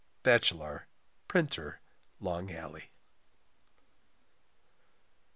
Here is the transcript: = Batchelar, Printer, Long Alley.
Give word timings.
= 0.13 0.23
Batchelar, 0.23 0.87
Printer, 1.27 1.79
Long 2.19 2.51
Alley. 2.51 2.89